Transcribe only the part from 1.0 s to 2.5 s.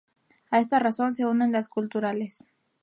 se unen las culturales.